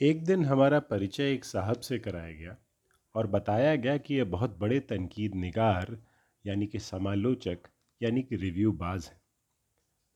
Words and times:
ایک 0.00 0.28
دن 0.28 0.44
ہمارا 0.44 0.80
پریچے 0.80 1.22
ایک 1.22 1.44
صاحب 1.44 1.82
سے 1.82 1.98
کرایا 1.98 2.32
گیا 2.32 2.54
اور 3.12 3.24
بتایا 3.24 3.76
گیا 3.76 3.96
کہ 3.96 4.14
یہ 4.14 4.24
بہت 4.24 4.58
بڑے 4.58 4.80
تنقید 4.80 5.34
نگار 5.34 5.82
یعنی 6.44 6.66
کہ 6.66 6.78
سمالوچک 6.78 7.68
یعنی 8.00 8.22
کہ 8.22 8.34
ریویو 8.34 8.72
باز 8.72 9.08
ہیں۔ 9.10 9.18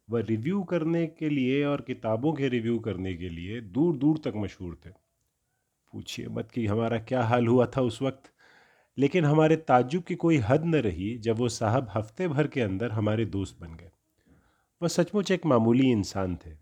وہ 0.09 0.19
ریویو 0.19 0.63
کرنے 0.63 1.07
کے 1.07 1.29
لیے 1.29 1.65
اور 1.65 1.79
کتابوں 1.79 2.33
کے 2.33 2.51
ریویو 2.51 2.79
کرنے 2.79 3.17
کے 3.17 3.29
لیے 3.29 3.61
دور 3.61 3.95
دور 3.95 4.17
تک 4.17 4.37
مشہور 4.37 4.75
تھے۔ 4.75 4.91
پوچھیے 5.93 6.29
مت 6.29 6.53
کہ 6.53 6.69
ہمارا 6.69 6.97
کیا 6.97 7.21
حال 7.21 7.47
ہوا 7.47 7.65
تھا 7.65 7.81
اس 7.81 8.03
وقت۔ 8.03 8.29
لیکن 8.97 9.25
ہمارے 9.25 9.57
تعجب 9.57 10.01
کی 10.07 10.15
کوئی 10.15 10.41
حد 10.47 10.65
نہ 10.65 10.77
رہی 10.77 11.19
جب 11.19 11.41
وہ 11.41 11.49
صاحب 11.49 11.99
ہفتے 11.99 12.29
بھر 12.29 12.47
کے 12.47 12.65
اندر 12.65 12.91
ہمارے 12.91 13.25
دوست 13.25 13.61
بن 13.61 13.79
گئے۔ 13.81 13.89
وہ 14.81 14.89
سچ 14.89 15.15
مچ 15.15 15.31
ایک 15.31 15.47
معمولی 15.47 15.93
انسان 15.93 16.37
تھے۔ 16.37 16.55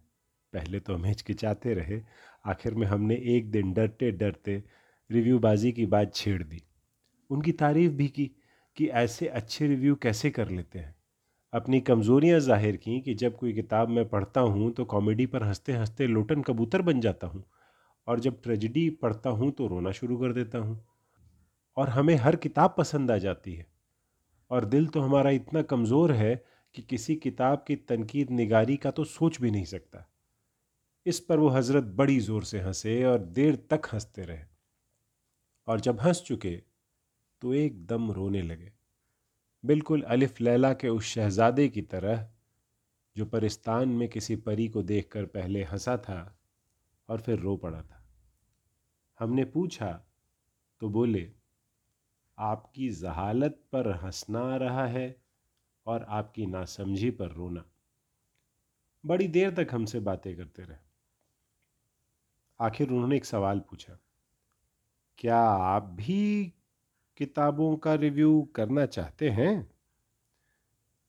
پہلے 0.52 0.79
تو 0.79 0.95
ہم 0.95 1.04
ہچکچاتے 1.04 1.75
رہے۔ 1.75 2.00
آخر 2.43 2.72
میں 2.72 2.86
ہم 2.86 3.02
نے 3.06 3.14
ایک 3.14 3.54
دن 3.54 3.72
ڈرتے 3.72 4.11
ڈرتے 4.11 4.59
ریویو 5.10 5.38
بازی 5.38 5.73
کی 5.73 5.87
بات 5.87 6.14
چھیڑ 6.14 6.42
دی۔ 6.42 6.56
ان 7.30 7.42
کی 7.42 7.52
تعریف 7.52 7.91
بھی 7.92 8.09
کی 8.09 8.28
کہ 8.74 8.92
ایسے 8.92 9.28
اچھے 9.28 9.68
ریویو 9.68 9.95
کیسے 9.95 10.30
کر 10.30 10.46
لیتے 10.51 10.78
ہیں۔ 10.78 10.92
اپنی 11.52 11.80
کمزوریاں 11.80 12.38
ظاہر 12.38 12.77
کیں 12.77 13.01
کہ 13.01 13.15
جب 13.15 13.37
کوئی 13.37 13.52
کتاب 13.52 13.91
میں 13.91 14.05
پڑھتا 14.05 14.41
ہوں 14.41 14.73
تو 14.73 14.84
کامیڈی 14.84 15.27
پر 15.27 15.42
ہنستے 15.46 15.77
ہنستے 15.77 16.06
لوٹن 16.06 16.42
کبوتر 16.42 16.82
بن 16.82 17.01
جاتا 17.01 17.27
ہوں 17.27 17.42
اور 18.06 18.18
جب 18.18 18.34
ٹریجڈی 18.43 18.90
پڑھتا 18.90 19.30
ہوں 19.30 19.52
تو 19.52 19.68
رونا 19.68 19.90
شروع 19.90 20.20
کر 20.20 20.32
دیتا 20.32 20.60
ہوں۔ 20.60 20.74
اور 21.74 21.88
ہمیں 21.88 22.16
ہر 22.16 22.37
کتاب 22.37 22.77
پسند 22.77 23.10
آ 23.10 23.16
جاتی 23.16 23.59
ہے۔ 23.59 23.62
اور 24.48 24.62
دل 24.62 24.87
تو 24.87 25.04
ہمارا 25.04 25.29
اتنا 25.29 25.62
کمزور 25.62 26.10
ہے 26.10 26.37
کہ 26.73 26.82
کسی 26.88 27.16
کتاب 27.16 27.66
کی 27.66 27.77
تنقید 27.77 28.30
نگاری 28.30 28.77
کا 28.77 28.90
تو 28.90 29.04
سوچ 29.04 29.40
بھی 29.40 29.51
نہیں 29.51 29.65
سکتا۔ 29.65 29.98
اس 31.05 31.27
پر 31.27 31.38
وہ 31.38 31.59
حضرت 31.59 31.84
بڑی 31.84 32.20
زور 32.20 32.42
سے 32.42 32.62
ہنسے 32.62 33.05
اور 33.05 33.19
دیر 33.19 33.56
تک 33.56 33.87
ہنستے 33.93 34.27
رہے۔ 34.27 34.45
اور 35.65 35.79
جب 35.79 35.97
ہنس 36.05 36.23
چکے 36.23 36.60
تو 37.38 37.51
ایک 37.51 37.88
دم 37.88 38.10
رونے 38.10 38.43
لگے۔ 38.43 38.71
بالکل 39.63 40.02
الف 40.07 40.41
لیلا 40.41 40.73
کے 40.73 40.88
اس 40.88 41.02
شہزادے 41.02 41.68
کی 41.68 41.82
طرح 41.82 42.24
جو 43.15 43.26
پرستان 43.26 43.88
میں 43.88 44.07
کسی 44.07 44.37
پری 44.37 44.68
کو 44.68 44.82
دیکھ 44.82 45.10
کر 45.10 45.24
پہلے 45.24 45.65
ہنسا 45.73 45.96
تھا 45.96 46.35
اور 47.07 47.19
پھر 47.19 47.38
رو 47.38 47.57
پڑا 47.57 47.82
تھا۔ 47.82 48.02
ہم 49.21 49.35
نے 49.35 49.45
پوچھا 49.45 50.02
تو 50.79 50.88
بولے، 50.88 51.32
آپ 52.37 52.74
کی 52.74 52.91
ذہالت 52.91 53.71
پر 53.71 53.93
ہنسنا 54.02 54.41
آ 54.41 54.59
رہا 54.59 54.93
ہے 54.93 55.13
اور 55.82 56.01
آپ 56.07 56.35
کی 56.35 56.46
ناسمجھی 56.46 57.10
پر 57.10 57.30
رونا۔ 57.30 57.63
بڑی 59.04 59.26
دیر 59.26 59.51
تک 59.51 59.73
ہم 59.73 59.87
سے 59.87 60.01
باتیں 60.01 60.35
کرتے 60.35 60.65
رہے۔ 60.65 60.82
آخر 62.58 62.84
انہوں 62.90 63.08
نے 63.08 63.14
ایک 63.14 63.24
سوال 63.24 63.60
پوچھا، 63.60 63.96
کیا 65.16 65.44
آپ 65.58 65.84
بھی 65.97 66.50
کتابوں 67.14 67.76
کا 67.76 67.98
ریویو 67.98 68.42
کرنا 68.42 68.86
چاہتے 68.86 69.31
ہیں؟ 69.31 69.62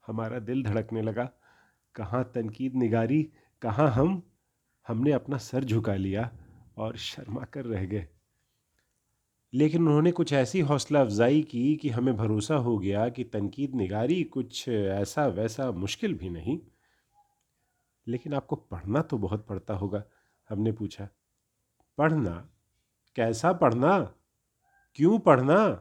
ہمارا 0.08 0.38
دل 0.48 0.66
دھڑکنے 0.66 1.02
لگا، 1.02 1.28
کہاں 1.94 2.24
تنقید 2.24 2.76
نگاری، 2.76 3.24
کہاں 3.60 3.88
ہم؟ 3.88 4.20
ہم 4.90 5.02
نے 5.02 5.14
اپنا 5.14 5.38
سر 5.38 5.64
جھکا 5.64 5.96
لیا 5.96 6.30
اور 6.74 6.94
شرما 6.94 7.46
کر 7.46 7.66
رہ 7.66 7.86
گئے۔ 7.92 8.06
لیکن 9.54 9.88
انہوں 9.88 10.02
نے 10.02 10.12
کچھ 10.12 10.34
ایسی 10.34 10.62
حوصلہ 10.62 10.98
افزائی 10.98 11.42
کی 11.42 11.76
کہ 11.76 11.90
ہمیں 11.90 12.14
بھروسہ 12.14 12.54
ہو 12.54 12.82
گیا 12.84 13.10
کہ 13.10 13.24
تنقید 13.32 13.76
نگاری 13.76 14.24
کچھ 14.24 14.70
ایسا 14.70 15.26
ویسا 15.26 15.72
مشکل 15.72 16.14
بھی 16.14 16.30
نہیں۔ 16.30 16.58
لیکن 18.06 18.34
آپ 18.34 18.48
کو 18.48 18.56
پڑھنا 18.56 19.02
تو 19.02 19.18
بہت 19.18 19.48
پڑتا 19.48 19.76
ہوگا، 19.76 20.02
ہم 20.52 20.62
نے 20.62 20.72
پوچھا۔ 20.72 21.08
پڑھنا۔ 21.98 22.44
کیسا 23.14 23.54
پڑھنا؟ 23.54 24.06
کیوں 24.94 25.20
پڑھنا؟ 25.20 25.76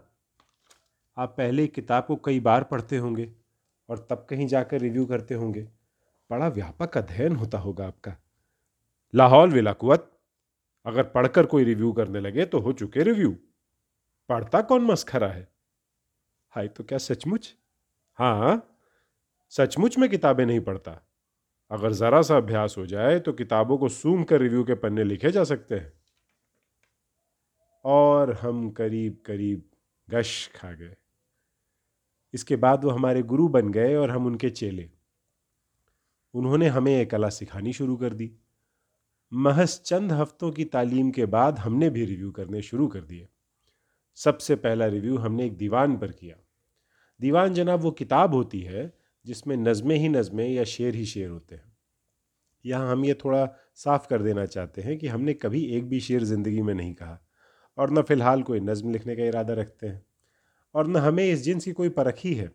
آپ 1.17 1.37
پہلے 1.37 1.67
کتاب 1.67 2.07
کو 2.07 2.17
کئی 2.17 2.41
بار 2.41 2.63
پڑھتے 2.63 2.99
ہوں 2.99 3.17
گے 3.17 3.27
اور 3.87 3.97
تب 3.97 4.29
کہیں 4.29 4.49
جا 4.49 4.63
کر 4.63 4.81
ریویو 4.81 5.07
کرتے 5.07 5.35
ہوں 5.35 5.55
گے۔ 5.55 5.67
بڑا 6.31 6.47
ویاپک 6.47 6.97
ادھین 6.97 7.37
ہوتا 7.37 7.61
ہوگا 7.61 7.87
آپ 7.87 8.03
کا۔ 8.03 8.11
لاہور 9.13 9.49
ولا 9.49 9.73
قوت، 9.73 10.05
اگر 10.85 11.03
پڑھ 11.03 11.29
کر 11.33 11.45
کوئی 11.45 11.65
ریویو 11.65 11.93
کرنے 11.93 12.21
لگے 12.21 12.45
تو 12.45 12.61
ہو 12.61 12.73
چکے 12.73 13.05
ریویو 13.05 13.31
پڑھتا 14.27 14.63
کون 14.63 14.85
مسخرا 14.85 15.35
ہے؟ 15.35 15.45
ہائی 16.57 16.69
تو 16.69 16.83
کیا 16.83 16.99
سچ 16.99 17.27
مچ 17.27 17.55
ہاں 18.21 18.57
سچ 19.51 19.79
مچ 19.79 19.99
میں 19.99 20.09
کتابیں 20.09 20.45
نہیں 20.45 20.61
پڑھتا۔ 20.61 20.95
اگر 21.69 21.91
ذرا 21.91 22.23
سا 22.23 22.37
ابھیاس 22.37 22.79
ہو 22.79 22.85
جائے 22.85 23.19
تو 23.19 23.33
کتابوں 23.33 23.79
کو 23.79 23.89
سوم 23.89 24.25
کر 24.25 24.41
ریویو 24.41 24.65
کے 24.65 24.75
پنے 24.75 25.05
لکھے 25.05 25.31
جا 25.31 25.45
سکتے 25.45 25.81
ہیں۔ 25.81 25.91
اور 27.83 28.29
ہم 28.29 28.71
قریب 28.77 29.15
قریب 29.23 29.61
گش 30.13 30.49
کھا 30.49 30.71
گئے۔ 30.79 30.95
اس 32.33 32.45
کے 32.45 32.57
بعد 32.57 32.77
وہ 32.83 32.93
ہمارے 32.93 33.21
گرو 33.31 33.49
بن 33.49 33.75
گئے 33.75 33.95
اور 33.95 34.09
ہم 34.09 34.27
ان 34.27 34.37
کے 34.37 34.51
چیلے۔ 34.51 34.87
انہوں 36.35 36.59
نے 36.59 36.69
ہمیں 36.69 36.95
ایک 36.95 37.11
کلا 37.11 37.31
سکھانی 37.31 37.73
شروع 37.73 37.97
کر 37.97 38.13
دی۔ 38.13 38.29
محض 39.31 39.81
چند 39.83 40.13
ہفتوں 40.13 40.53
کی 40.53 40.65
تعلیم 40.65 41.13
کے 41.13 41.27
بعد 41.27 41.53
ہم 41.53 41.79
نے 41.79 41.91
بھی 41.91 42.07
ریویو 42.07 42.33
کرنے 42.33 42.61
شروع 42.61 42.89
کر 42.89 43.05
دیے۔ 43.05 43.27
سب 44.15 44.41
سے 44.41 44.57
پہلا 44.57 44.91
ریویو 44.91 45.27
ہم 45.27 45.35
نے 45.35 45.43
ایک 45.43 45.61
دیوان 45.61 45.97
پر 45.97 46.13
کیا۔ 46.13 46.37
دیوان 47.23 47.53
جناب 47.53 47.87
وہ 47.87 47.91
کتاب 47.91 48.33
ہوتی 48.33 48.67
ہے 48.67 48.89
جس 49.25 49.47
میں 49.47 49.57
نظمیں 49.57 49.97
ہی 49.97 50.09
نظمیں 50.09 50.49
یا 50.49 50.65
شعر 50.65 50.95
ہی 50.95 51.05
شعر 51.05 51.29
ہوتے 51.29 51.57
ہیں۔ 51.57 51.71
یہاں 52.65 52.91
ہم 52.91 53.05
یہ 53.05 53.15
تھوڑا 53.15 53.47
صاف 53.75 54.09
کر 54.09 54.23
دینا 54.23 54.47
چاہتے 54.47 54.83
ہیں 54.83 54.97
کہ 54.97 55.07
ہم 55.07 55.23
نے 55.23 55.35
کبھی 55.35 55.63
ایک 55.63 55.89
بھی 55.89 56.01
شعر 56.01 56.21
زندگی 56.21 56.63
میں 56.63 56.75
نہیں 56.75 56.95
کہا۔ 56.95 57.17
اور 57.77 57.89
نہ 57.89 58.01
فی 58.09 58.15
الحال 58.15 58.43
کوئی 58.43 58.61
نظم 58.61 58.91
لکھنے 58.91 59.17
کا 59.17 59.23
ارادہ 59.23 59.53
رکھتے 59.53 59.89
ہیں۔ 59.89 60.01
اور 60.73 60.85
نہ 60.85 60.99
ہمیں 60.99 61.33
اس 61.33 61.45
جنس 61.45 61.65
کی 61.65 61.73
کوئی 61.73 61.89
پرکھی 61.89 62.41
ہے۔ 62.41 62.47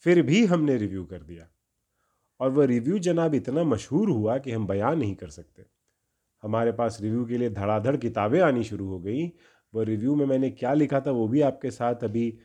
پھر 0.00 0.22
بھی 0.22 0.48
ہم 0.48 0.64
نے 0.64 0.76
ریویو 0.76 1.04
کر 1.04 1.22
دیا۔ 1.22 1.44
اور 2.38 2.50
وہ 2.50 2.64
ریویو 2.64 2.96
جناب 2.96 3.32
اتنا 3.32 3.62
مشہور 3.62 4.08
ہوا 4.08 4.38
کہ 4.38 4.54
ہم 4.54 4.66
بیان 4.66 4.98
نہیں 4.98 5.14
کر 5.14 5.28
سکتے۔ 5.28 5.62
ہمارے 6.44 6.72
پاس 6.72 7.00
ریویو 7.00 7.24
کے 7.24 7.36
لیے 7.36 7.48
دھڑا 7.48 7.78
دھڑ 7.78 7.96
کتابیں 7.96 8.40
آنی 8.40 8.62
شروع 8.62 8.88
ہو 8.88 9.04
گئیں۔ 9.04 9.30
وہ 9.72 9.84
ریویو 9.84 10.14
میں 10.14 10.26
میں 10.26 10.38
نے 10.38 10.50
کیا 10.50 10.74
لکھا 10.74 10.98
تھا 10.98 11.10
وہ 11.10 11.26
بھی 11.26 11.42
آپ 11.42 11.60
کے 11.60 11.70
ساتھ 11.70 12.04
ابھی 12.04 12.36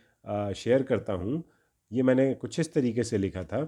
شیئر 0.56 0.84
کرتا 0.84 1.14
ہوں۔ 1.14 1.42
یہ 1.90 2.04
میں 2.04 2.16
نے 2.16 2.34
کچھ 2.40 2.60
اس 2.60 2.70
طریقے 2.70 3.04
سے 3.04 3.18
لکھا 3.18 3.42
تھا۔ 3.42 3.60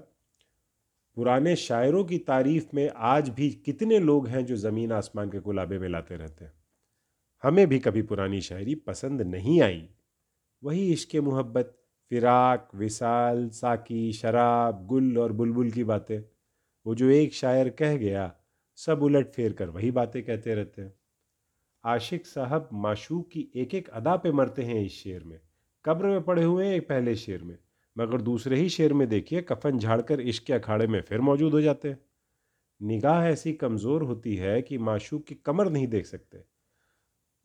پرانے 1.16 1.56
شاعروں 1.56 2.04
کی 2.04 2.20
تعریف 2.20 2.66
میں 2.74 2.90
آج 2.96 3.30
بھی 3.30 3.50
کتنے 3.50 4.00
لوگ 4.00 4.28
ہیں 4.28 4.42
جو 4.42 4.56
زمین 4.56 4.92
آسمان 4.92 5.30
کے 5.30 5.40
گلابے 5.48 5.80
میں 5.80 5.90
لاتے 5.90 6.18
رہتے 6.18 6.46
ہیں۔ 6.46 6.63
ہمیں 7.44 7.66
بھی 7.66 7.80
کبھی 7.80 8.02
پرانی 8.02 8.40
شاعری 8.40 8.76
پسند 8.76 9.22
نہیں 9.22 9.62
آئی۔ 9.62 9.88
وہی 10.62 10.94
عشق 10.94 11.16
محبت، 11.16 11.76
فراق، 12.10 12.76
وصال 12.80 13.50
ساکی 13.50 14.12
شراب، 14.12 14.92
گل 14.92 15.18
اور 15.18 15.30
بلبل 15.30 15.70
کی 15.70 15.84
باتیں۔ 15.84 16.22
وہ 16.86 16.94
جو 16.94 17.08
ایک 17.08 17.34
شاعر 17.34 17.70
کہہ 17.70 17.96
گیا، 17.96 18.30
سب 18.76 19.04
الٹ 19.04 19.36
پھیر 19.36 19.52
کر 19.52 19.68
وہی 19.68 19.92
باتیں 19.92 20.22
کہتے 20.22 20.56
رہتے 20.56 20.82
ہیں۔ 20.82 20.90
عاشق 21.84 22.28
صاحب 22.28 22.64
معشوق 22.72 23.30
کی 23.30 23.48
ایک 23.54 23.74
ایک 23.74 23.90
ادا 23.94 24.16
پہ 24.16 24.32
مرتے 24.32 24.66
ہیں 24.66 24.86
اس 24.86 24.92
شعر 24.92 25.24
میں۔ 25.26 25.38
قبر 25.82 26.10
میں 26.10 26.20
پڑے 26.20 26.44
ہوئے 26.44 26.68
ہیں 26.68 26.74
ایک 26.74 26.88
پہلے 26.88 27.16
شعر 27.16 27.44
میں۔ 27.44 27.56
مگر 27.96 28.20
دوسرے 28.20 28.56
ہی 28.56 28.68
شعر 28.68 28.94
میں 28.94 29.06
دیکھیے، 29.06 29.42
کفن 29.42 29.78
جھاڑ 29.78 30.02
کر 30.02 30.22
عشق 30.22 30.44
کے 30.44 30.54
اکھاڑے 30.54 30.88
میں 30.88 31.02
پھر 31.02 31.20
موجود 31.20 31.54
ہو 31.54 31.62
جاتے 31.62 31.90
ہیں۔ 31.90 31.96
نگاہ 32.84 33.26
ایسی 33.26 33.54
کمزور 33.54 34.02
ہوتی 34.02 34.40
ہے 34.40 34.62
کہ 34.62 34.78
معشوق 34.78 35.26
کی 35.26 35.36
کمر 35.36 35.70
نہیں 35.70 35.86
دیکھ 35.86 36.08
سکتے۔ 36.08 36.53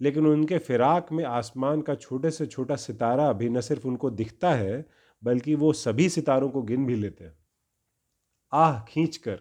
لیکن 0.01 0.27
ان 0.27 0.47
کے 0.47 0.59
فراق 0.59 1.13
میں 1.13 1.25
آسمان 1.25 1.83
کا 1.83 1.95
چھوٹے 1.95 2.31
سے 2.31 2.47
چھوٹا 2.47 2.77
ستارہ 2.77 3.33
بھی 3.33 3.49
نہ 3.49 3.61
صرف 3.61 3.81
ان 3.85 3.97
کو 3.97 4.11
دکھتا 4.11 4.59
ہے، 4.59 4.83
بلکہ 5.23 5.55
وہ 5.55 5.73
سبھی 5.73 6.09
ستاروں 6.09 6.49
کو 6.49 6.63
گن 6.63 6.85
بھی 6.85 6.95
لیتے 6.95 7.25
ہیں۔ 7.25 7.33
آہ، 8.51 8.85
کھینچ 8.87 9.19
کر۔ 9.19 9.37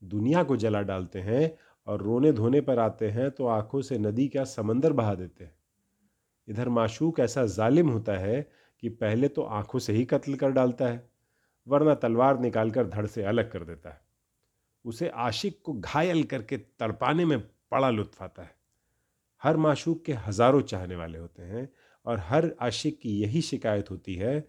دنیا 0.00 0.42
کو 0.42 0.56
جلا 0.56 0.82
ڈالتے 0.82 1.22
ہیں 1.22 1.48
اور 1.84 2.00
رونے 2.00 2.32
دھونے 2.32 2.60
پر 2.60 2.78
آتے 2.78 3.10
ہیں 3.10 3.28
تو 3.28 3.48
آنکھوں 3.48 3.82
سے 3.82 3.98
ندی 3.98 4.28
کا 4.28 4.44
سمندر 4.44 4.92
بہا 4.92 5.14
دیتے 5.14 5.44
ہیں۔ 5.44 5.52
ادھر 6.46 6.66
معشوق 6.66 7.20
ایسا 7.20 7.44
ظالم 7.44 7.90
ہوتا 7.90 8.20
ہے 8.20 8.42
کہ 8.78 8.90
پہلے 8.90 9.28
تو 9.28 9.46
آنکھوں 9.46 9.80
سے 9.80 9.92
ہی 9.92 10.04
قتل 10.04 10.36
کر 10.36 10.50
ڈالتا 10.50 10.92
ہے، 10.92 10.98
ورنہ 11.66 11.94
تلوار 11.94 12.34
نکال 12.34 12.70
کر 12.70 12.84
دھڑ 12.84 13.06
سے 13.06 13.24
الگ 13.24 13.40
کر 13.52 13.62
دیتا 13.62 13.90
ہے۔ 13.94 13.98
اسے 14.84 15.08
عاشق 15.08 15.62
کو 15.62 15.72
گھائل 15.72 16.22
کر 16.22 16.42
کے 16.42 16.56
تڑپانے 16.56 17.24
میں 17.24 17.36
بڑا 17.70 17.90
لطف 17.90 18.22
آتا 18.22 18.42
ہے۔ 18.42 18.57
ہر 19.44 19.54
معشوق 19.54 20.02
کے 20.02 20.14
ہزاروں 20.28 20.60
چاہنے 20.60 20.96
والے 20.96 21.18
ہوتے 21.18 21.44
ہیں 21.44 21.66
اور 22.02 22.18
ہر 22.18 22.44
عاشق 22.58 23.02
کی 23.02 23.20
یہی 23.20 23.40
شکایت 23.40 23.90
ہوتی 23.90 24.20
ہے 24.20 24.40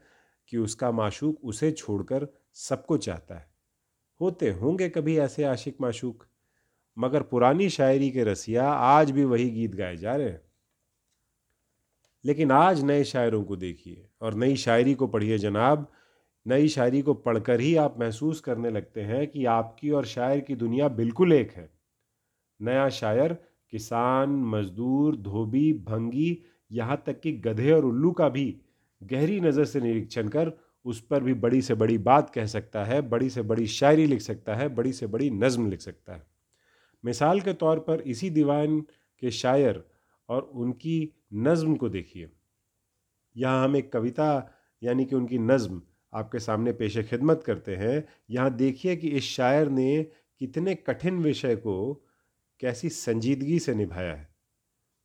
کہ 0.46 0.58
اس 0.58 0.76
کا 0.76 0.92
معشوق 0.92 1.36
اسے 1.42 1.72
چھوڑ 1.72 2.04
کر 2.04 2.24
سب 2.54 2.88
کو 2.88 2.98
چاہتا 2.98 3.40
ہے۔ 3.40 3.46
ہوتے 4.22 4.54
ہوں 4.54 4.80
گے 4.80 4.90
کبھی 4.90 5.20
ایسے 5.20 5.44
عاشق 5.44 5.82
معشوق؟ 5.82 6.26
مگر 6.96 7.22
پرانی 7.22 7.70
شاعری 7.70 8.10
کے 8.10 8.26
رسیا 8.26 8.72
آج 8.72 9.12
بھی 9.12 9.24
وہی 9.24 9.54
گیت 9.54 9.78
گائے 9.78 9.96
جا 9.96 10.18
رہے 10.18 10.32
ہیں۔ 10.32 10.38
لیکن 12.24 12.52
آج 12.52 12.84
نئے 12.84 13.04
شاعروں 13.04 13.46
کو 13.46 13.56
دیکھیے 13.56 14.08
اور 14.18 14.34
نئی 14.34 14.56
شاعری 14.56 14.94
کو 14.94 15.08
پڑھیے 15.08 15.38
جناب۔ 15.38 15.84
نئی 16.46 16.68
شاعری 16.68 17.02
کو 17.02 17.14
پڑھ 17.14 17.40
کر 17.44 17.60
ہی 17.60 17.78
آپ 17.78 18.00
محسوس 18.00 18.42
کرنے 18.42 18.70
لگتے 18.70 19.06
ہیں 19.06 19.26
کہ 19.26 19.48
آپ 19.48 19.78
کی 19.78 19.90
اور 19.90 20.04
شاعر 20.04 20.40
کی 20.40 20.56
دنیا 20.56 20.88
بالکل 20.88 21.32
ایک 21.32 21.58
ہے۔ 21.58 21.68
نیا 22.60 22.90
شاعر 22.90 23.32
کسان 23.74 24.30
مزدور 24.52 25.14
دھوبی 25.14 25.72
بھنگی 25.86 26.36
یہاں 26.70 26.96
تک 26.96 27.22
کہ 27.24 27.32
گدھے 27.46 27.72
اور 27.74 27.84
الو 27.84 28.12
کا 28.12 28.28
بھی 28.28 28.52
گہری 29.02 29.40
نظر 29.40 29.66
سے 29.66 29.80
نریکشن 29.80 30.30
کر 30.30 30.50
اس 30.86 31.08
پر 31.08 31.22
بھی 31.22 31.34
بڑی 31.34 31.62
سے 31.62 31.74
بڑی 31.74 31.98
بات 31.98 32.34
کہہ 32.34 32.46
سکتا 32.46 32.88
ہے 32.88 33.02
بڑی 33.02 33.30
سے 33.30 33.42
بڑی 33.42 33.66
شاعری 33.66 34.06
لکھ 34.06 34.24
سکتا 34.24 34.58
ہے 34.58 34.68
بڑی 34.70 34.94
سے 34.94 35.08
بڑی 35.08 35.30
نظم 35.30 35.68
لکھ 35.68 35.82
سکتا 35.82 36.16
ہے 36.16 36.24
مثال 37.04 37.40
کے 37.40 37.54
طور 37.54 37.78
پر 37.78 38.02
اسی 38.06 38.30
دیوان 38.30 38.82
کے 39.22 39.30
شاعر 39.30 39.76
اور 40.30 40.44
ان 40.52 40.74
کی 40.74 41.08
نظم 41.32 41.76
کو 41.76 41.88
دیکھیے 41.88 42.28
یہاں 43.36 43.64
ہم 43.64 43.74
ایک 43.74 43.92
کویتا 43.92 44.40
یعنی 44.82 45.06
کہ 45.06 45.16
ان 45.16 45.26
کی 45.28 45.38
نظم 45.38 45.80
آپ 46.12 46.32
کے 46.32 46.40
سامنے 46.40 46.74
پیش 46.74 46.98
خدمت 47.10 47.44
کرتے 47.44 47.76
ہیں 47.76 48.00
یہاں 48.28 48.50
دیکھیے 48.50 48.96
کہ 48.96 49.16
اس 49.18 49.24
شاعر 49.24 49.66
نے 49.66 50.04
کتنے 50.42 50.76
کٹھن 50.76 51.26
وشے 51.26 51.56
کو 51.56 51.78
کیسی 52.60 52.90
سنجیدگی 52.90 53.60
سے 53.60 53.74
نبھایا 53.74 54.20
ہے۔ 54.20 54.26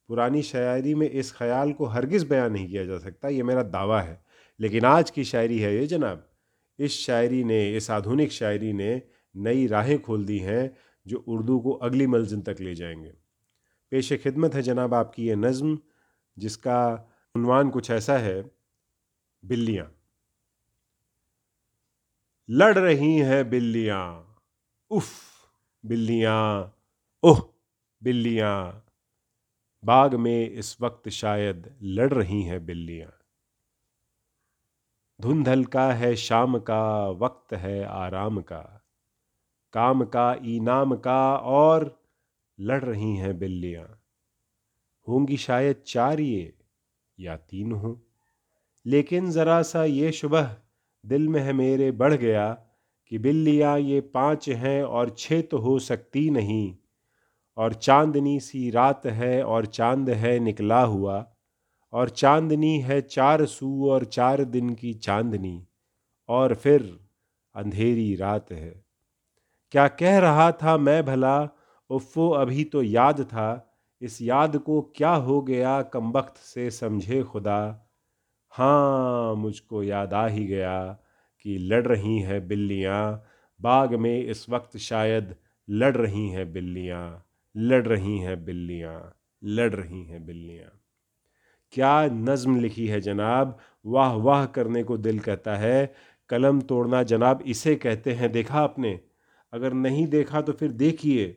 پرانی 0.08 0.42
شاعری 0.42 0.94
میں 0.94 1.08
اس 1.12 1.32
خیال 1.32 1.72
کو 1.72 1.84
ہرگز 1.84 2.24
بیان 2.24 2.52
نہیں 2.52 2.68
کیا 2.68 2.84
جا 2.84 2.98
سکتا، 2.98 3.28
یہ 3.28 3.42
میرا 3.42 3.62
دعویٰ 3.72 4.04
ہے۔ 4.04 4.16
لیکن 4.58 4.84
آج 4.84 5.12
کی 5.12 5.24
شاعری 5.24 5.64
ہے 5.64 5.74
یہ 5.74 5.86
جناب۔ 5.86 6.18
اس 6.78 6.90
شاعری 6.90 7.42
نے، 7.42 7.76
اس 7.76 7.90
آدھونک 7.90 8.32
شاعری 8.32 8.72
نے 8.72 9.00
نئی 9.34 9.68
راہیں 9.68 9.98
کھول 9.98 10.28
دی 10.28 10.44
ہیں 10.44 10.68
جو 11.04 11.22
اردو 11.26 11.60
کو 11.60 11.84
اگلی 11.84 12.06
ملزم 12.06 12.40
تک 12.40 12.60
لے 12.60 12.74
جائیں 12.74 13.04
گے۔ 13.04 13.12
پیش 13.88 14.12
خدمت 14.22 14.54
ہے 14.54 14.62
جناب 14.62 14.94
آپ 14.94 15.12
کی 15.12 15.26
یہ 15.26 15.34
نظم، 15.34 15.74
جس 16.36 16.58
کا 16.58 16.96
عنوان 17.34 17.70
کچھ 17.70 17.90
ایسا 17.90 18.20
ہے، 18.20 18.42
بلیاں۔ 19.42 19.86
لڑ 22.48 22.78
رہی 22.78 23.22
ہیں 23.22 23.42
بلیاں۔ 23.42 24.22
اف 24.90 25.10
بلیاں۔ 25.82 26.64
اوہ، 27.24 27.36
بلیاں۔ 28.00 28.72
باغ 29.86 30.22
میں 30.22 30.48
اس 30.52 30.80
وقت 30.80 31.08
شاید 31.08 31.68
لڑ 31.80 32.12
رہی 32.12 32.48
ہیں 32.48 32.58
بلیاں۔ 32.58 33.10
دھندھل 35.22 35.64
کا 35.64 35.98
ہے، 35.98 36.14
شام 36.14 36.58
کا 36.58 37.12
وقت 37.18 37.52
ہے، 37.52 37.84
آرام 37.84 38.42
کا۔ 38.42 38.62
کام 39.72 40.04
کا 40.04 40.32
انعام 40.32 40.96
کا 40.96 41.28
اور 41.30 41.82
لڑ 42.58 42.84
رہی 42.84 43.16
ہیں 43.20 43.32
بلیاں۔ 43.32 43.84
ہوں 45.08 45.28
گی 45.28 45.36
شاید 45.36 45.82
چار 45.82 46.18
یہ 46.18 46.50
یا 47.18 47.36
تین 47.36 47.72
ہوں۔ 47.72 47.94
لیکن 48.84 49.24
ذرا 49.30 49.62
سا 49.62 49.84
یہ 49.84 50.10
شبہ 50.10 50.42
دل 51.02 51.28
میں 51.28 51.42
ہے 51.42 51.52
میرے، 51.52 51.90
بڑھ 51.90 52.14
گیا 52.14 52.54
کہ 53.04 53.18
بلیاں 53.18 53.78
یہ 53.78 54.00
پانچ 54.00 54.48
ہیں 54.48 54.82
اور 54.82 55.06
چھ 55.06 55.40
تو 55.50 55.56
ہو 55.56 55.78
سکتی 55.78 56.30
نہیں۔ 56.30 56.83
اور 57.58 57.70
چاندنی 57.70 58.38
سی 58.40 58.70
رات 58.72 59.06
ہے 59.06 59.40
اور 59.42 59.64
چاند 59.64 60.08
ہے 60.08 60.38
نکلا 60.38 60.84
ہوا، 60.84 61.22
اور 61.92 62.08
چاندنی 62.20 62.82
ہے 62.84 63.00
چار 63.00 63.44
سو 63.46 63.90
اور 63.90 64.02
چار 64.02 64.38
دن 64.38 64.74
کی 64.74 64.92
چاندنی، 64.92 65.58
اور 66.28 66.50
پھر 66.50 66.82
اندھیری 67.54 68.16
رات 68.16 68.52
ہے۔ 68.52 68.72
کیا 69.72 69.86
کہہ 69.88 70.18
رہا 70.18 70.50
تھا 70.50 70.76
میں 70.76 71.02
بھلا؟ 71.02 71.36
افو 71.90 72.34
ابھی 72.34 72.64
تو 72.64 72.82
یاد 72.82 73.18
تھا۔ 73.28 73.48
اس 74.02 74.20
یاد 74.20 74.56
کو 74.64 74.80
کیا 74.96 75.16
ہو 75.16 75.46
گیا 75.46 75.80
کمبخت 75.82 76.38
سے 76.44 76.68
سمجھے 76.70 77.22
خدا؟ 77.32 77.60
ہاں 78.52 79.34
مجھ 79.34 79.62
کو 79.62 79.82
یاد 79.82 80.12
آ 80.12 80.26
ہی 80.28 80.48
گیا 80.48 80.94
کہ 81.44 81.56
لڑ 81.60 81.84
رہی 81.86 82.22
ہیں 82.24 82.40
بلیاں۔ 82.40 83.04
باغ 83.60 84.00
میں 84.02 84.18
اس 84.30 84.48
وقت 84.48 84.76
شاید 84.78 85.32
لڑ 85.68 85.94
رہی 85.96 86.28
ہیں 86.34 86.44
بلیاں۔ 86.44 87.06
لڑ 87.54 87.86
رہی 87.86 88.26
ہیں 88.26 88.36
بلیاں، 88.36 89.00
لڑ 89.42 89.72
رہی 89.72 90.10
ہیں 90.10 90.18
بلیاں۔ 90.18 90.70
کیا 91.70 92.06
نظم 92.12 92.56
لکھی 92.56 92.90
ہے 92.90 93.00
جناب؟ 93.00 93.48
واہ 93.84 94.14
واہ 94.14 94.46
کرنے 94.46 94.82
کو 94.82 94.96
دل 94.96 95.18
کہتا 95.18 95.60
ہے۔ 95.60 95.86
قلم 96.26 96.60
توڑنا 96.60 97.02
جناب 97.02 97.42
اسے 97.44 97.74
کہتے 97.74 98.14
ہیں، 98.14 98.28
دیکھا 98.28 98.62
آپ 98.62 98.78
نے؟ 98.78 98.96
اگر 99.52 99.70
نہیں 99.70 100.06
دیکھا 100.06 100.40
تو 100.40 100.52
پھر 100.52 100.68
دیکھیے۔ 100.68 101.32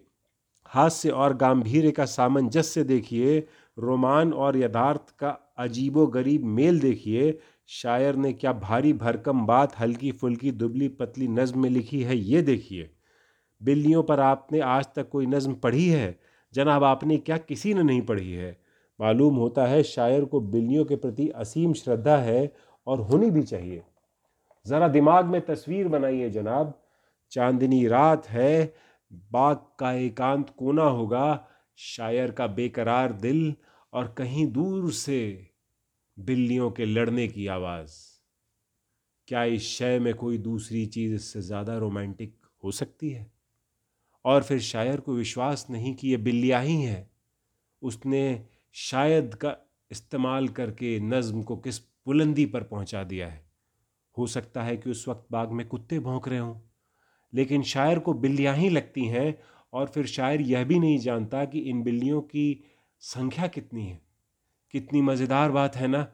ہاتھ 0.76 0.94
سے 0.94 1.10
اور 1.10 1.32
گامبھیر 1.42 1.92
کا 1.92 2.06
سامنجس 2.06 2.66
سے 2.66 2.84
دیکھیے۔ 2.84 3.42
رومان 3.78 4.34
اور 4.34 4.54
یدارت 4.54 5.18
کا 5.18 5.34
عجیب 5.58 5.98
و 5.98 6.06
غریب 6.06 6.44
میل 6.44 6.82
دیکھیے۔ 6.82 7.34
شاعر 7.68 8.14
نے 8.14 8.34
کیا 8.34 8.52
بھاری 8.52 8.94
بھرکم 8.94 9.46
بات 9.46 9.82
ہلکی 9.82 10.12
پھلکی 10.12 10.52
دبلی 10.52 10.88
پتلی 10.88 11.28
نظم 11.28 11.62
میں 11.62 11.70
لکھی 11.70 12.06
ہے، 12.06 12.16
یہ 12.16 12.42
دیکھیے۔ 12.42 12.97
بلیوں 13.60 14.04
پر 14.04 14.20
آپ 14.20 14.52
نے 14.52 14.62
آج 14.62 14.88
تک 14.88 15.10
کوئی 15.10 15.26
نظم 15.26 15.56
پڑھی 15.56 15.94
ہے؟ 15.94 16.14
جناب، 16.52 16.84
آپ 16.84 17.04
نے 17.04 17.18
کیا 17.18 17.38
کسی 17.38 17.74
نے 17.74 17.82
نہیں 17.82 18.02
پڑھی 18.02 18.38
ہے؟ 18.38 18.54
معلوم 19.00 19.38
ہوتا 19.38 19.70
ہے 19.70 19.84
شاعر 19.84 20.22
کو 20.22 20.40
بلیوں 20.40 20.86
کے 20.86 20.96
پرتی 20.96 21.30
اسیم 21.40 21.74
شردھا 21.74 22.24
ہے 22.24 22.48
اور 22.84 23.00
ہونی 23.00 23.30
بھی 23.30 23.42
چاہیے۔ 23.42 23.82
ذرا 24.66 24.88
دماغ 24.88 25.32
میں 25.32 25.40
تصویر 25.40 25.88
بنائیے 25.88 26.30
جناب۔ 26.30 26.68
چاندنی 27.30 27.90
رات 27.90 28.34
ہے، 28.34 28.68
باغ 29.32 29.56
کا 29.78 29.92
ایکانت 29.92 30.56
کونا 30.56 30.84
ہوگا، 30.84 31.38
شاعر 31.76 32.30
کا 32.30 32.46
بے 32.46 32.70
قرار 32.70 33.10
دل 33.10 33.52
اور 33.90 34.06
کہیں 34.06 34.46
دور 34.46 34.92
سے 34.92 35.42
بلیوں 36.18 36.70
کے 36.70 36.86
لڑنے 36.86 37.28
کی 37.28 37.50
آواز۔ 37.50 37.94
کیا 39.28 39.42
اس 39.42 39.62
شے 39.62 40.00
میں 40.00 40.14
کوئی 40.14 40.38
دوسری 40.38 40.86
چیز 40.86 41.14
اس 41.14 41.24
سے 41.24 41.42
زیادہ 41.42 41.72
رومانٹک 41.72 42.46
ہو 42.64 42.72
سکتی 42.72 43.16
ہے؟ 43.16 43.37
اور 44.24 44.42
پھر 44.42 44.60
شاعر 44.60 45.00
کو 45.00 45.16
وشواس 45.16 45.70
نہیں 45.70 45.94
کہ 45.94 46.08
یہ 46.08 46.18
بلیاں 46.18 46.64
ہی 46.64 46.86
ہیں۔ 46.86 47.04
اس 47.82 48.06
نے 48.06 48.44
شاید 48.72 49.34
کا 49.34 49.54
استعمال 49.90 50.48
کر 50.48 50.72
کے 50.72 51.00
نظم 51.00 51.44
کو 51.44 51.56
کس 51.56 51.82
بلندی 52.06 52.46
پر 52.46 52.64
پہنچا 52.64 53.04
دیا 53.10 53.34
ہے۔ 53.34 53.40
ہو 54.18 54.26
سکتا 54.26 54.66
ہے 54.66 54.78
کہ 54.78 54.90
اس 54.90 55.08
وقت 55.08 55.32
باغ 55.32 55.56
میں 55.56 55.66
کتے 55.66 56.00
بھونک 56.00 56.28
رہے 56.28 56.40
ہوں۔ 56.40 56.54
لیکن 57.34 57.62
شاعر 57.64 57.98
کو 57.98 58.14
بلیاں 58.14 58.56
ہی 58.56 58.70
لگتی 58.70 59.10
ہیں 59.10 59.32
اور 59.70 59.88
پھر 59.88 60.06
شاعر 60.06 60.40
یہ 60.40 60.58
بھی 60.58 60.80
نہیں 60.80 60.98
جانتا 60.98 61.46
کہ 61.46 61.72
ان 61.72 61.84
بلیوں 61.84 62.22
کی 62.22 62.62
سنکھیا 63.00 63.48
کتنی 63.48 63.92
ہے۔ 63.92 63.98
کتنی 64.74 65.02
مزیدار 65.02 65.50
بات 65.50 65.82
ہے 65.82 65.88
نا۔ 65.88 66.06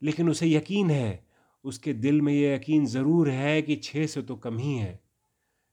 لیکن 0.00 0.28
اسے 0.28 0.46
یقین 0.46 0.90
ہے۔ 0.90 1.16
اس 1.64 1.78
کے 1.78 1.92
دل 1.92 2.20
میں 2.20 2.32
یہ 2.32 2.54
یقین 2.54 2.86
ضرور 2.86 3.26
ہے 3.26 3.62
کہ 3.62 3.76
چھ 3.76 4.04
سے 4.08 4.22
تو 4.22 4.36
کم 4.36 4.58
ہی 4.58 4.78
ہے 4.78 4.96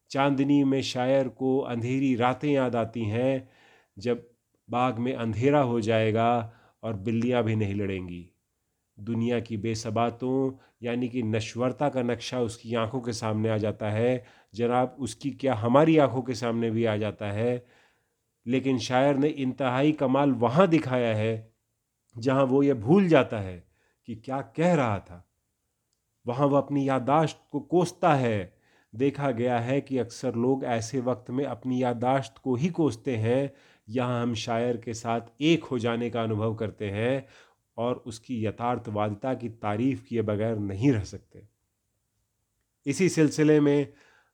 چاندنی 0.07 0.63
میں 0.63 0.81
شاعر 0.81 1.25
کو 1.25 1.67
اندھیری 1.67 2.17
راتیں 2.17 2.51
یاد 2.51 2.75
آتی 2.75 3.11
ہیں، 3.11 3.39
جب 3.95 4.17
باغ 4.69 5.01
میں 5.01 5.13
اندھیرا 5.13 5.63
ہو 5.63 5.79
جائے 5.79 6.13
گا 6.13 6.49
اور 6.79 6.93
بلیاں 6.93 7.41
بھی 7.41 7.55
نہیں 7.55 7.73
لڑیں 7.73 8.07
گی۔ 8.07 8.27
دنیا 8.95 9.39
کی 9.39 9.57
بے 9.57 9.73
ثباتوں 9.73 10.51
یعنی 10.81 11.07
کہ 11.07 11.21
نشورتا 11.23 11.89
کا 11.89 12.01
نقشہ 12.01 12.35
اس 12.35 12.57
کی 12.57 12.75
آنکھوں 12.75 13.01
کے 13.01 13.11
سامنے 13.11 13.49
آ 13.49 13.57
جاتا 13.57 13.91
ہے۔ 13.91 14.19
جناب، 14.51 14.87
اس 14.97 15.15
کی 15.15 15.29
کیا 15.29 15.61
ہماری 15.61 15.99
آنکھوں 15.99 16.21
کے 16.21 16.33
سامنے 16.33 16.69
بھی 16.69 16.87
آ 16.87 16.95
جاتا 16.95 17.33
ہے؟ 17.33 17.59
لیکن 18.45 18.77
شاعر 18.77 19.13
نے 19.13 19.31
انتہائی 19.35 19.91
کمال 19.91 20.33
وہاں 20.39 20.65
دکھایا 20.65 21.17
ہے، 21.17 21.41
جہاں 22.21 22.45
وہ 22.45 22.65
یہ 22.65 22.73
بھول 22.73 23.09
جاتا 23.09 23.43
ہے 23.43 23.61
کہ 24.05 24.15
کیا 24.15 24.41
کہہ 24.41 24.75
رہا 24.75 24.97
تھا۔ 24.97 25.21
وہاں 26.25 26.47
وہ 26.47 26.57
اپنی 26.57 26.85
یادداشت 26.85 27.49
کو 27.49 27.59
کوستا 27.59 28.19
ہے۔ 28.19 28.47
دیکھا 28.91 29.31
گیا 29.31 29.67
ہے 29.67 29.81
کہ 29.81 30.01
اکثر 30.01 30.33
لوگ 30.33 30.63
ایسے 30.63 30.99
وقت 30.99 31.29
میں 31.29 31.45
اپنی 31.45 31.79
یادداشت 31.79 32.39
کو 32.39 32.53
ہی 32.53 32.69
کوستے 32.69 33.17
ہیں۔ 33.17 33.47
یہاں 33.87 34.21
ہم 34.21 34.33
شاعر 34.33 34.75
کے 34.75 34.93
ساتھ 34.93 35.31
ایک 35.37 35.65
ہو 35.71 35.77
جانے 35.77 36.09
کا 36.09 36.21
انوبھو 36.21 36.53
کرتے 36.53 36.91
ہیں 36.91 37.21
اور 37.75 37.95
اس 38.05 38.19
کی 38.19 38.45
یتارتھ 38.45 38.89
وادتا 38.93 39.33
کی 39.33 39.49
تعریف 39.49 40.03
کیے 40.03 40.21
بغیر 40.21 40.55
نہیں 40.55 40.91
رہ 40.91 41.03
سکتے۔ 41.03 41.39
اسی 42.85 43.09
سلسلے 43.09 43.59
میں 43.59 43.85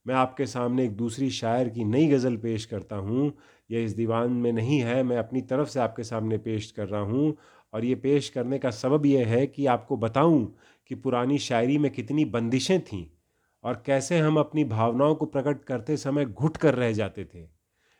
میں 0.06 0.16
آپ 0.16 0.38
کے 0.38 0.46
سامنے 0.46 0.82
ایک 0.82 1.00
دوسری 1.00 1.30
شاعر 1.30 1.66
کی 1.66 1.84
نئی 1.84 2.14
غزل 2.14 2.38
پیش 2.38 2.68
کرتا 2.68 2.98
ہوں۔ 2.98 3.30
یہ 3.70 3.86
اس 3.86 3.98
دیوان 3.98 4.32
میں 4.32 4.52
نہیں 4.52 4.84
ہے، 4.84 5.04
میں 5.04 5.18
اپنی 5.18 5.42
طرف 5.42 5.72
سے 5.72 5.80
آپ 5.80 5.96
کے 5.96 6.04
سامنے 6.04 6.38
پیش 6.38 6.74
کر 6.74 6.90
رہا 6.90 7.02
ہوں۔ 7.02 7.34
اور 7.70 7.82
یہ 7.82 7.96
پیش 7.96 8.32
کرنے 8.32 8.60
کا 8.60 8.72
سبب 8.72 9.06
یہ 9.06 9.26
ہے 9.26 9.48
کہ 9.48 9.68
آپ 9.68 9.88
کو 9.88 9.96
بتاؤں 9.96 10.48
کہ 10.86 10.96
پرانی 10.96 11.38
شاعری 11.38 11.78
میں 11.78 11.90
کتنی 11.90 12.26
بندشیں 12.26 12.78
تھیں۔ 12.78 13.23
اور 13.64 13.76
کیسے 13.76 14.20
ہم 14.20 14.38
اپنی 14.38 14.64
بھاوناؤں 14.64 15.16
کو 15.16 15.26
پرکٹ 15.26 15.64
کرتے 15.66 15.96
سمے 15.98 16.26
گھٹ 16.26 16.58
کر 16.58 16.76
رہ 16.76 16.92
جاتے 16.92 17.24
تھے۔ 17.24 17.46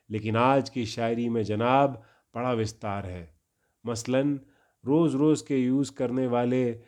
لیکن 0.10 0.38
آج 0.38 0.72
کی 0.72 0.86
شاعری 0.86 1.30
میں 1.30 1.44
جناب 1.44 1.92
بڑا 2.34 2.52
وستار 2.52 3.04
ہے۔ 3.04 3.26
مثلاً 3.84 4.38
روز 4.86 5.16
روز 5.16 5.44
کے 5.44 5.58
یوز 5.58 5.92
کرنے 5.92 6.28
والے 6.28 6.82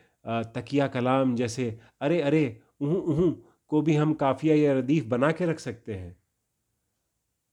تکیہ 0.54 0.82
کلام 0.92 1.34
جیسے 1.34 1.74
ارے 2.00 2.22
ارے، 2.22 2.44
اہوں 2.80 3.02
اہوں 3.02 3.34
کو 3.66 3.80
بھی 3.80 3.98
ہم 3.98 4.14
کافیہ 4.14 4.52
یا 4.52 4.74
ردیف 4.74 5.04
بنا 5.06 5.30
کے 5.30 5.46
رکھ 5.46 5.60
سکتے 5.60 5.98
ہیں۔ 5.98 6.14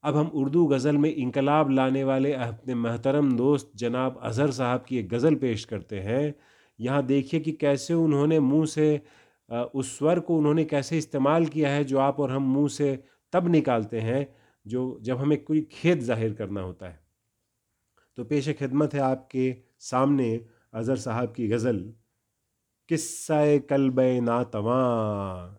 اب 0.02 0.22
ہم 0.22 0.26
اردو 0.34 0.66
غزل 0.68 0.98
میں 0.98 1.14
انقلاب 1.16 1.70
لانے 1.70 2.04
والے 2.04 2.34
اپنے 2.34 2.74
محترم 2.74 3.36
دوست 3.36 3.74
جناب 3.74 4.14
اظہر 4.22 4.52
صاحب 4.52 4.86
کی 4.86 4.96
ایک 4.96 5.14
غزل 5.14 5.36
پیش 5.36 5.66
کرتے 5.66 6.02
ہیں۔ 6.02 6.32
یہاں 6.78 7.02
دیکھیے 7.02 7.42
کہ 7.42 7.52
کیسے 7.52 7.94
انہوں 7.94 8.28
نے 8.28 8.40
منہ 8.40 8.66
سے 8.66 8.98
اس 9.74 9.88
سور 9.88 10.18
کو 10.18 10.40
انہوں 10.40 10.54
نے 10.54 10.64
کیسے 10.64 10.98
استعمال 10.98 11.46
کیا 11.46 11.76
ہے 11.76 11.84
جو 11.84 12.00
آپ 12.00 12.22
اور 12.22 12.30
ہم 12.30 12.58
منہ 12.58 12.68
سے 12.68 12.96
تب 13.32 13.44
نکالتے 13.48 14.02
ہیں 14.02 14.26
جو 14.66 15.00
جب 15.02 15.22
ہمیں 15.22 15.38
کوئی 15.38 15.62
کھیت 15.62 16.00
ظاہر 16.00 16.34
کرنا 16.34 16.64
ہوتا 16.64 16.92
ہے۔ 16.92 16.98
تو 18.16 18.24
پیش 18.24 18.50
خدمت 18.60 18.94
ہے 18.94 19.00
آپ 19.00 19.30
کے 19.30 19.62
سامنے 19.80 20.38
اظہر 20.72 20.96
صاحب 20.96 21.36
کی 21.36 21.54
غزل، 21.54 21.92
قصہ 22.90 23.58
کلب 23.70 24.02
ناتواں۔ 24.26 25.50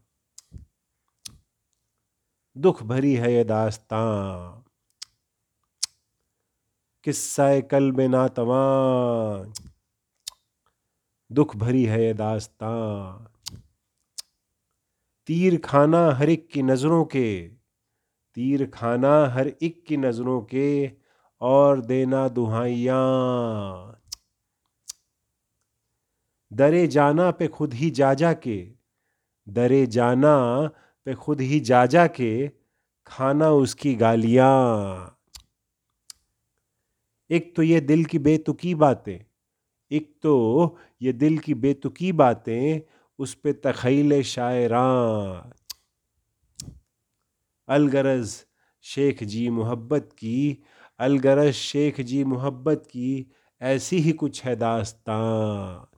دکھ 2.54 2.84
بھری 2.84 3.20
ہے 3.20 3.32
یہ 3.32 3.44
داستان 3.44 4.60
قصہ 7.02 7.60
کلب 7.70 8.00
ناتواں۔ 8.10 9.44
دکھ 11.30 11.56
بھری 11.56 11.88
ہے 11.88 12.04
یہ 12.04 12.12
داستان 12.12 13.33
تیر 15.26 15.52
کھانا 15.62 16.18
ہر 16.18 16.28
ایک 16.28 16.50
کی 16.50 16.62
نظروں 16.62 17.04
کے، 17.04 17.48
تیر 18.34 18.60
کھانا 18.66 19.34
ہر 19.34 19.46
ایک 19.60 19.86
کی 19.86 19.96
نظروں 19.96 20.40
کے، 20.40 20.88
اور 21.40 21.76
دینا 21.76 22.26
دہائیاں۔ 22.36 23.92
درے 26.50 26.86
جانا 26.86 27.30
پہ 27.30 27.48
خود 27.48 27.74
ہی 27.74 27.90
جا 27.90 28.12
جا 28.14 28.32
کے، 28.32 28.74
درے 29.46 29.86
جانا 29.86 30.36
پہ 31.04 31.14
خود 31.14 31.40
ہی 31.40 31.60
جا 31.60 31.84
جا 31.84 32.06
کے، 32.06 32.48
کھانا 33.04 33.48
اس 33.48 33.74
کی 33.74 34.00
گالیاں۔ 34.00 34.54
ایک 37.28 37.56
تو 37.56 37.62
یہ 37.62 37.80
دل 37.80 38.02
کی 38.02 38.18
بے 38.18 38.38
تکی 38.38 38.74
باتیں، 38.74 39.18
ایک 39.90 40.20
تو 40.20 40.34
یہ 41.00 41.12
دل 41.12 41.36
کی 41.36 41.54
بے 41.54 41.74
تکی 41.74 42.12
باتیں 42.12 42.80
اس 43.18 43.42
پہ 43.42 43.52
تخیل 43.52 44.22
شاعراں 44.22 45.50
الغرض 47.66 48.36
شیخ 48.82 49.20
جی 49.20 49.50
محبت 49.50 50.14
کی، 50.16 50.56
الغرض 50.98 51.54
شیخ 51.54 51.96
جی 51.98 52.24
محبت 52.24 52.88
کی 52.92 53.24
ایسی 53.60 54.02
ہی 54.02 54.12
کچھ 54.16 54.46
ہے 54.46 54.54
داستان۔ 54.54 55.96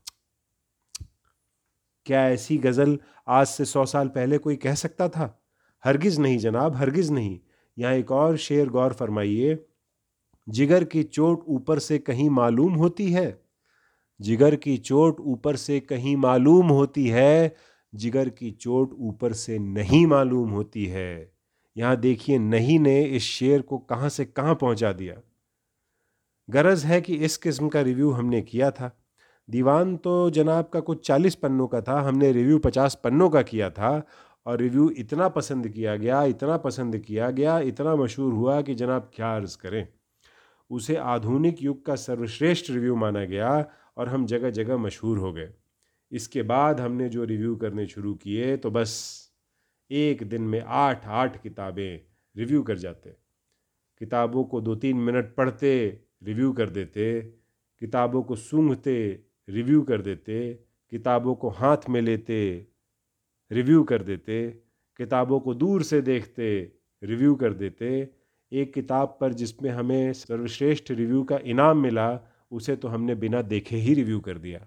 کیا 2.04 2.24
ایسی 2.26 2.60
غزل 2.64 2.96
آج 3.26 3.48
سے 3.48 3.64
سو 3.64 3.84
سال 3.84 4.08
پہلے 4.08 4.38
کوئی 4.38 4.56
کہہ 4.56 4.74
سکتا 4.74 5.06
تھا؟ 5.06 5.28
ہرگز 5.84 6.18
نہیں 6.18 6.38
جناب، 6.38 6.78
ہرگز 6.78 7.10
نہیں۔ 7.10 7.38
یہاں 7.76 7.92
ایک 7.92 8.12
اور 8.12 8.36
شعر 8.36 8.70
غور 8.70 8.90
فرمائیے۔ 8.90 9.56
جگر 10.46 10.84
کی 10.84 11.02
چوٹ 11.02 11.40
اوپر 11.40 11.78
سے 11.78 11.98
کہیں 11.98 12.28
معلوم 12.28 12.76
ہوتی 12.76 13.14
ہے۔ 13.14 13.32
جگر 14.18 14.54
کی 14.54 14.76
چوٹ 14.76 15.20
اوپر 15.20 15.54
سے 15.54 15.80
کہیں 15.80 16.16
معلوم 16.16 16.70
ہوتی 16.70 17.12
ہے، 17.12 17.48
جگر 17.92 18.28
کی 18.28 18.50
چوٹ 18.50 18.92
اوپر 18.92 19.32
سے 19.32 19.58
نہیں 19.58 20.06
معلوم 20.06 20.52
ہوتی 20.52 20.92
ہے۔ 20.92 21.26
یہاں 21.74 21.94
دیکھیے، 21.94 22.38
نہیں 22.38 22.78
نے 22.78 23.16
اس 23.16 23.22
شعر 23.22 23.60
کو 23.60 23.78
کہاں 23.78 24.08
سے 24.08 24.24
کہاں 24.24 24.54
پہنچا 24.54 24.92
دیا۔ 24.98 25.14
غرض 26.54 26.84
ہے 26.84 27.00
کہ 27.00 27.24
اس 27.24 27.40
قسم 27.40 27.68
کا 27.68 27.84
ریویو 27.84 28.18
ہم 28.18 28.28
نے 28.28 28.42
کیا 28.42 28.70
تھا۔ 28.70 28.90
دیوان 29.52 29.96
تو 29.96 30.30
جناب 30.30 30.70
کا 30.70 30.80
کچھ 30.84 31.02
چالیس 31.02 31.40
پنوں 31.40 31.68
کا 31.68 31.80
تھا، 31.80 32.08
ہم 32.08 32.18
نے 32.18 32.30
ریویو 32.30 32.58
پچاس 32.58 33.02
پنوں 33.02 33.30
کا 33.30 33.42
کیا 33.42 33.68
تھا 33.68 34.00
اور 34.42 34.58
ریویو 34.58 34.86
اتنا 34.96 35.28
پسند 35.28 35.66
کیا 35.74 35.96
گیا، 35.96 36.20
اتنا 36.20 36.58
پسند 36.58 36.94
کیا 37.06 37.30
گیا، 37.30 37.56
اتنا 37.56 37.94
مشہور 37.94 38.32
ہوا 38.32 38.60
کہ 38.60 38.74
جناب 38.74 39.12
کیا 39.12 39.36
عرض 39.36 39.56
کریں۔ 39.56 39.84
اسے 40.70 40.98
آدھونک 40.98 41.64
یگ 41.64 41.74
کا 41.74 41.96
سروشریشٹھ 41.96 42.70
ریویو 42.70 42.96
مانا 42.96 43.24
گیا۔ 43.24 43.62
اور 43.96 44.06
ہم 44.06 44.26
جگہ 44.26 44.50
جگہ 44.50 44.76
مشہور 44.76 45.16
ہو 45.16 45.36
گئے۔ 45.36 45.52
اس 46.10 46.28
کے 46.28 46.42
بعد 46.42 46.74
ہم 46.74 46.92
نے 46.92 47.08
جو 47.08 47.26
ریویو 47.26 47.56
کرنے 47.56 47.86
شروع 47.86 48.14
کیے 48.14 48.56
تو 48.56 48.70
بس 48.70 49.22
ایک 49.88 50.30
دن 50.30 50.42
میں 50.42 50.60
آٹھ 50.66 51.08
آٹھ 51.08 51.38
کتابیں 51.42 51.98
ریویو 52.36 52.62
کر 52.62 52.76
جاتے۔ 52.76 53.10
کتابوں 54.00 54.44
کو 54.44 54.60
دو 54.60 54.74
تین 54.74 54.96
منٹ 54.96 55.26
پڑھتے 55.34 55.90
ریویو 56.26 56.52
کر 56.52 56.68
دیتے۔ 56.68 57.20
کتابوں 57.80 58.22
کو 58.22 58.34
سونگھتے 58.34 59.16
ریویو 59.48 59.82
کر 59.82 60.00
دیتے۔ 60.00 60.54
کتابوں 60.92 61.34
کو 61.34 61.48
ہاتھ 61.48 61.90
میں 61.90 62.00
لیتے 62.00 62.64
ریویو 63.50 63.84
کر 63.84 64.02
دیتے۔ 64.02 64.50
کتابوں 64.94 65.40
کو 65.40 65.52
دور 65.52 65.80
سے 65.80 66.00
دیکھتے 66.00 66.66
ریویو 67.02 67.34
کر 67.34 67.52
دیتے۔ 67.52 68.04
ایک 68.50 68.74
کتاب 68.74 69.18
پر 69.18 69.32
جس 69.32 69.62
میں 69.62 69.70
ہمیں 69.70 70.12
سروشریشٹھ 70.12 70.92
ریویو 70.92 71.24
کا 71.24 71.36
انعام 71.42 71.82
ملا 71.82 72.18
اسے 72.50 72.76
تو 72.76 72.94
ہم 72.94 73.04
نے 73.04 73.14
بنا 73.14 73.40
دیکھے 73.50 73.76
ہی 73.80 73.94
ریویو 73.94 74.20
کر 74.20 74.38
دیا۔ 74.38 74.58